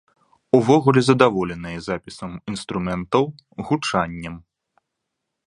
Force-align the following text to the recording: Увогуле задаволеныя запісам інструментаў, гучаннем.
Увогуле 0.59 1.01
задаволеныя 1.09 1.77
запісам 1.89 2.31
інструментаў, 2.53 3.23
гучаннем. 3.69 4.35